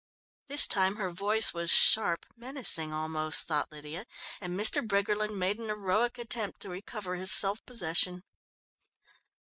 [0.47, 4.07] This time her voice was sharp, menacing almost, thought Lydia,
[4.41, 4.81] and Mr.
[4.83, 8.23] Briggerland made an heroic attempt to recover his self possession.